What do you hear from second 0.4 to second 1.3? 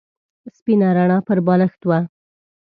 سپینه رڼا